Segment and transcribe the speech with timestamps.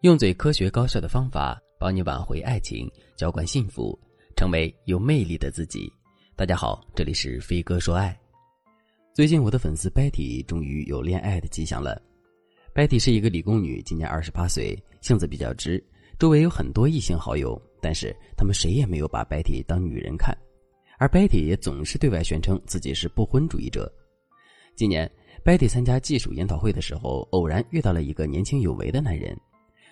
[0.00, 3.98] 用最科学高效的方法帮你挽回爱情，浇灌幸福，
[4.34, 5.92] 成为有魅力的自己。
[6.34, 8.18] 大家好，这里是飞哥说爱。
[9.12, 12.00] 最近我的粉丝 Betty 终于有恋爱的迹象了。
[12.74, 15.84] Betty 是一个理工女，今年二十八岁，性子比较直，
[16.18, 20.34] 周围有很多异性好友，但是他们谁也没有把 Betty 当女人看，
[20.98, 23.92] 而 Betty 也总是对外宣称自己是不婚主义者。
[24.74, 25.10] 今年。
[25.42, 29.34] Betty 参加技术研讨会的时候，偶然遇到了一个年轻有为的男人，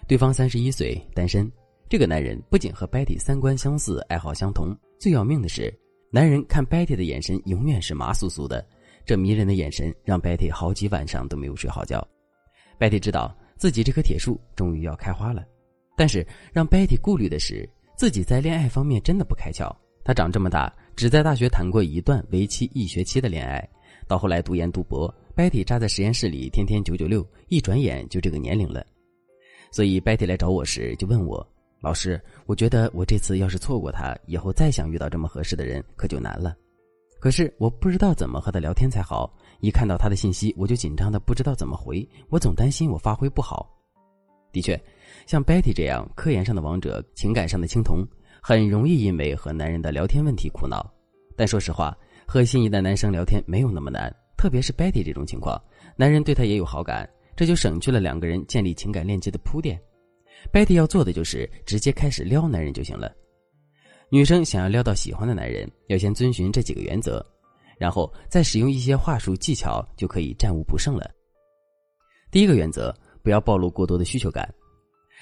[0.09, 1.47] 对方三十一岁，单身。
[1.87, 5.71] 这个男人不仅和 Betty 三观相似，爱好相同，最要命的是，
[6.11, 8.67] 男人看 Betty 的眼神永远是麻酥酥的。
[9.05, 12.03] 这迷人的眼神让 Betty 好几晚上都没有睡好觉。
[12.79, 15.45] Betty 知道自己这棵铁树终于要开花了，
[15.95, 19.71] 但是让 Betty 顾虑的是，自己在恋爱方面真的不开窍。
[20.03, 23.69] 她长这么大，只在大学谈过一段为期一学期的恋爱，
[24.07, 25.15] 到后来读研读博。
[25.37, 28.87] Betty 扎在实验室里，天天九九六，一转眼就这个年龄了。
[29.71, 31.47] 所以 Betty 来找我时就问我
[31.81, 36.57] ：“老师，我觉得我这次要是错过他，以后再想遇到这么合适的人可就难了。
[37.21, 39.33] 可是我不知道怎么和他聊天才好。
[39.61, 42.09] 一看到他的信息，我就紧张的不知道怎么回。
[42.29, 43.69] 我总担心我发挥不好。
[44.53, 44.81] 的确，
[45.27, 48.07] 像 Betty 这样科研上的王者，情感上的青铜，
[48.41, 50.89] 很容易因为和男人的聊天问题苦恼。
[51.37, 51.97] 但说实话，
[52.27, 55.61] 和心仪的男生聊天没有那么难。”特别是 Betty 这种情况，
[55.97, 57.09] 男人对她也有好感，
[57.39, 59.81] 这就省去了两个人建立情感链接的铺垫。
[60.53, 63.15] Betty 要做的就是直接开始撩男人就行了。
[64.11, 67.25] 女生想要撩到喜欢的男人，要先遵循这几个原则，
[67.79, 71.09] 然后再使用一些话术技巧，就可以战无不胜了。
[72.33, 74.53] 第一个原则，不要暴露过多的需求感。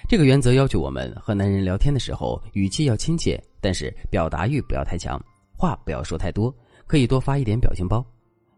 [0.09, 5.23] 这个原则要求我们和男人聊天的时候，语气要亲切，但是表达欲不要太强，
[5.55, 6.51] 话不要说太多，
[6.87, 8.03] 可以多发一点表情包，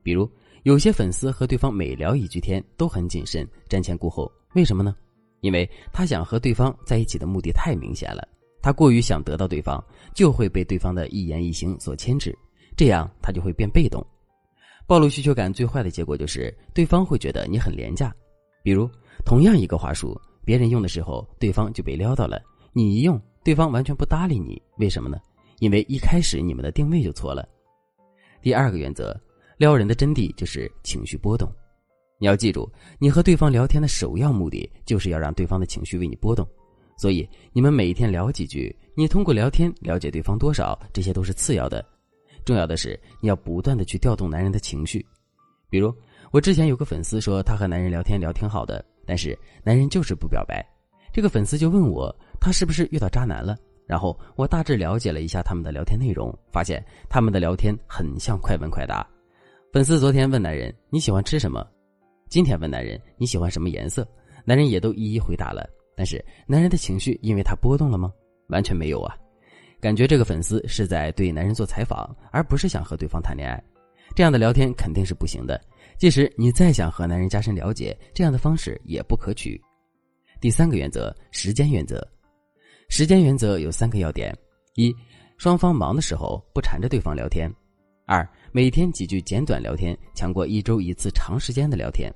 [0.04, 0.30] 比如。
[0.68, 4.94] 有些粉丝和对方每聊一句天都很谨慎，瞻前顾后，为什么呢？
[5.40, 8.28] 因为他想和对方在一起的目的太明显了，
[8.60, 9.82] 他过于想得到对方，
[10.14, 12.36] 就会被对方的一言一行所牵制，
[12.76, 14.06] 这样他就会变被动。
[14.86, 18.14] 暴露需求感最坏的结果就是对方会觉得你很廉价。
[18.62, 18.86] 比如，
[19.24, 22.36] 同样一个话术，别人用的时候，对方就被撩到了；
[22.74, 25.18] 你一用，对方完全不搭理你，为什么呢？
[25.60, 27.48] 因为一开始你们的定位就错了。
[28.42, 29.18] 第二个原则。
[29.58, 31.52] 撩人的真谛就是情绪波动，
[32.16, 32.70] 你要记住，
[33.00, 36.46] 你和对方聊天的首要目的就是要让对方的情绪为你波动，
[36.96, 41.84] 所以你们每一天聊几句，你通过聊天了解对方多少，这些都是次要的，
[42.44, 45.04] 重要的是你要不断的去调动男人的情绪。
[45.68, 45.92] 比如
[46.30, 50.64] 我之前有个粉丝说，他和男人聊天聊挺好的，但是男人就是不表白，
[51.12, 53.56] 这个粉丝就问我，他是不是遇到渣男了？
[53.88, 56.80] 然后我大致了解了一下他们的聊天内容，发现
[57.10, 59.04] 他们的聊天很像快问快答。
[59.70, 61.62] 粉丝昨天问男人你喜欢吃什么，
[62.30, 64.06] 今天问男人你喜欢什么颜色，
[64.42, 65.68] 男人也都一一回答了。
[65.94, 68.10] 但是男人的情绪因为他波动了吗？
[68.48, 69.14] 完全没有啊！
[69.78, 73.62] 感觉这个粉丝是在对男人做采访，而不是想和对方谈恋爱。
[74.14, 75.60] 这样的聊天肯定是不行的。
[75.98, 79.60] 即使你再想和男人加深了解，这样的方式也不可取。
[80.40, 82.02] 第三个原则：时间原则。
[82.88, 84.34] 时间原则有三个要点：
[84.76, 84.94] 一、
[85.36, 87.50] 双方忙的时候不缠着对方聊天；
[88.10, 92.10] 二、每天几句简短聊天，强过一周一次长时间的聊天。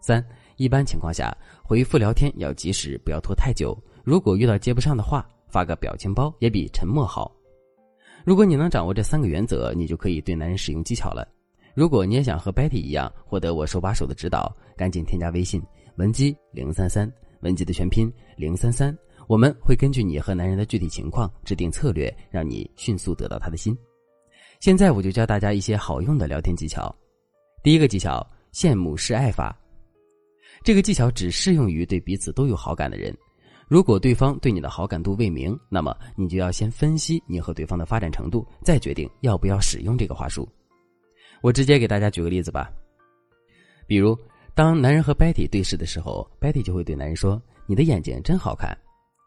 [0.00, 0.26] 三，
[0.56, 1.30] 一般情况下
[1.62, 3.76] 回复聊天要及时，不要拖太久。
[4.02, 7.30] 如果遇到接不上的话，发个表情包也比沉默好。
[8.24, 11.28] 如果你能掌握这三个原则，你就可以对男人使用技巧了。
[11.74, 15.62] 如果你也想和 Betty 一样获得我手把手的指导，赶紧添加微信
[15.96, 18.96] 文姬零三三，文姬的全拼零三三，
[19.28, 23.76] 我们会根据你和男人的具体情况制定策略，让你迅速得到他的心。
[24.60, 26.94] 现在我就教大家一些好用的聊天技巧。
[27.62, 29.56] 第一个技巧：羡慕示爱法。
[30.62, 33.14] 这个技巧只适用于对彼此都有好感的人。
[33.68, 40.48] 如果对方对你的好感度未明，那么你就要先分析你和对方的发展程度，再决定要不要使用这个话术。
[41.42, 42.72] 我直接给大家举个例子吧。
[43.86, 44.16] 比如，
[44.54, 48.76] 当男人和 Betty 对视的时候，Betty 就会对男人说：“你的眼睛真好看。”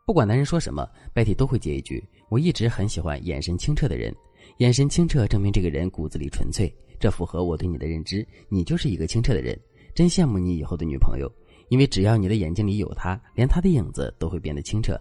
[0.08, 4.16] 不管男人说什么，Betty 都会接一句：“我一直很喜欢眼神清澈的人。”
[4.58, 8.28] 眼神清澈，证明这个人骨子里纯粹，这符合我对你的认知。
[8.50, 9.58] 你就是一个清澈的人，
[9.96, 11.32] 真羡慕你以后的女朋友，
[11.70, 15.00] 因为只要你的眼睛里有她，连她的影子都会变得清澈。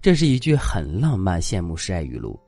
[0.00, 2.38] 这是一句很浪漫、羡慕示爱语录。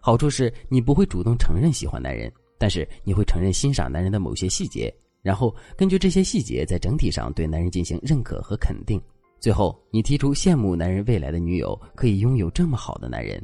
[0.00, 4.92] 好处是你不会主动承认喜欢男人，但是你会承认欣赏男人的某些细节，
[5.22, 9.00] 然后根据这些细节，在整体上对男人进行认可和肯定。
[9.40, 13.42] 最后，你提出羡慕男人未来的女友可以拥有这么好的男人。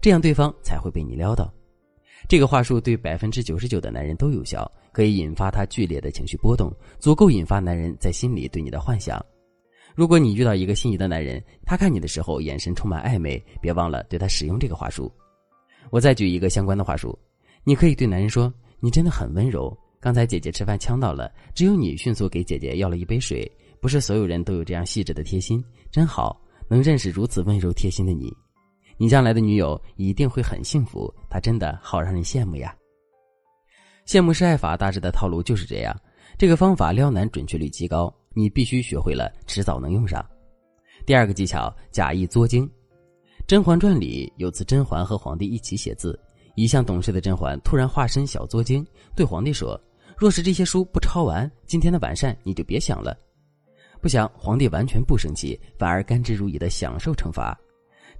[0.00, 1.52] 这样对方才会被你撩到。
[2.28, 9.24] 这个话术对百分之九十九的男人都有效，可以引发他剧烈的情绪波动，足够引发男人在心里对你的幻想。
[9.94, 15.10] 如果你遇到一个心仪的男人，他看你的时候眼神充满暧昧，别忘了对他使用这个话术。
[15.90, 17.18] 我再举一个相关的话术，
[17.64, 19.76] 你可以对男人说：“你真的很温柔。
[19.98, 23.50] 刚才姐姐吃饭呛到了，只有你迅速给姐姐要了一杯水。
[23.80, 28.32] 不是所有人都有这样细致的贴心，真好，能认识如此温柔贴心的你。
[29.00, 32.76] 你将来的女友一定会很幸福，她真的好让人羡慕呀。”
[34.04, 35.98] 羡慕是爱法大致的套路就是这样，
[36.36, 38.14] 这个方法撩男准确率极高。
[38.34, 40.22] 你必须学会了，迟早能用上。
[41.06, 42.66] 第二个技巧，假意作精。
[43.46, 46.20] 《甄嬛传》里有次，甄嬛和皇帝一起写字，
[46.54, 48.86] 一向懂事的甄嬛突然化身小作精，
[49.16, 49.80] 对皇帝说
[50.14, 53.16] ：“若是这些书不抄完，今天的晚膳你就别想了。”
[53.98, 57.58] 不想皇帝完全不生气，反而甘之如饴的享受惩罚。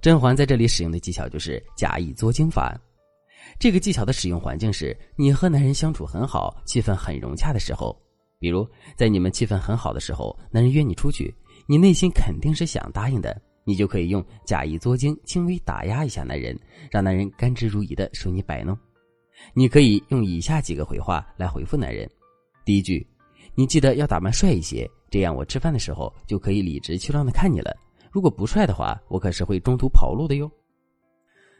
[0.01, 2.75] 甄嬛在这里使用的技巧就是假意作精法。
[3.59, 7.95] 这个技巧的使用环境是你和男人相处很好，气氛很融洽的时候。
[8.39, 8.67] 比如，
[8.97, 11.31] 在你们气氛很好的时候，男人约你出去，
[11.67, 16.59] 你内心肯定是想答应的，你就可以用假意作精，轻微打压一下男人，
[16.89, 18.75] 让男人甘之如饴的受你摆弄。
[19.53, 22.09] 你可以用以下几个回话来回复男人：
[22.65, 23.05] 第一句，
[23.53, 27.71] 你记得要打扮帅一些，这样我吃饭的时候就可以理直气壮的看你了。
[28.11, 30.51] 如果不帅的话，我可是会中途跑路的哟。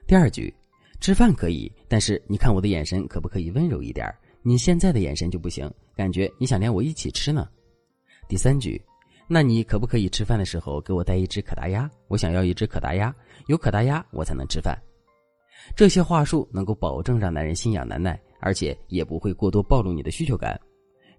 [0.06, 0.54] 第二句，
[1.00, 4.06] 吃饭可以，但是你看我的眼神可不可以温柔一点？
[4.42, 7.48] 你现在的眼神就不行，感觉你想连我一起吃呢。
[8.28, 8.82] 第三句，
[9.28, 11.90] 那你可不可以吃饭的时候给我带一只可达鸭？
[12.08, 13.16] 我想要一只可达鸭，
[13.48, 14.78] 有可达鸭我才能吃饭。
[15.76, 20.60] 这些话术能够保证让男人心痒难耐，而且也不会过多暴露你的需求感。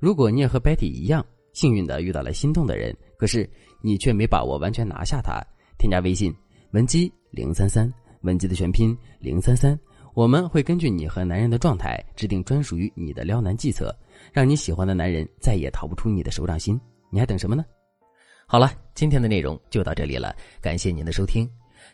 [0.01, 3.49] 如果你也和 Betty 一样幸运的遇到了心动的人，可是
[3.81, 5.41] 你却没把握完全拿下他，
[5.79, 6.35] 添加微信
[6.73, 9.79] 文姬零三三，文姬的全拼零三三。
[10.15, 13.97] 我们会根据你和男人的状态，制定专属于你的撩男计策，
[14.33, 16.79] 让你喜欢的男人再也逃不出你的手掌心。
[17.11, 17.65] 你还等什么呢？
[18.47, 21.49] 好了，今天的内容就到这里了，感谢您的收听。